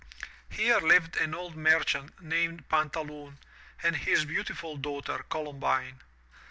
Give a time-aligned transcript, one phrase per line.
[0.49, 3.37] Here lived an old merchant named Pantaloon
[3.83, 5.21] and his beautiful daughter.
[5.29, 6.01] Columbine.